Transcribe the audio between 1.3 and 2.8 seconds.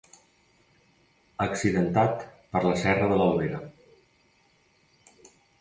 Accidentat per la